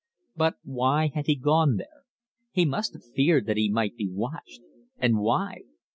But 0.35 0.55
why 0.63 1.11
had 1.13 1.27
he 1.27 1.35
gone 1.35 1.75
there? 1.75 2.05
He 2.51 2.65
must 2.65 2.93
have 2.93 3.03
feared 3.05 3.45
that 3.45 3.57
he 3.57 3.69
might 3.69 3.95
be 3.97 4.09
watched. 4.11 4.61
And 4.97 5.19
why? 5.19 5.59